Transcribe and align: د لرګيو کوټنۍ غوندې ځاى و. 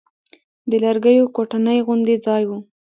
د 0.69 0.71
لرګيو 0.83 1.31
کوټنۍ 1.35 1.79
غوندې 1.85 2.15
ځاى 2.25 2.43
و. 2.47 2.51